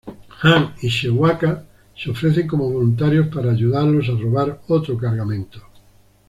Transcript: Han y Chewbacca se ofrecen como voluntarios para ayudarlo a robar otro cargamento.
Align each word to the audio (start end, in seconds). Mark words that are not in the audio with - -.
Han 0.41 0.73
y 0.81 0.89
Chewbacca 0.89 1.63
se 1.95 2.09
ofrecen 2.09 2.47
como 2.47 2.71
voluntarios 2.71 3.27
para 3.27 3.51
ayudarlo 3.51 4.01
a 4.03 4.19
robar 4.19 4.59
otro 4.67 4.97
cargamento. 4.97 5.59